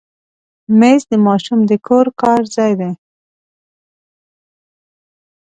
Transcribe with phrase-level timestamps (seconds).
[0.79, 2.91] مېز د ماشوم د کور کار ځای دی.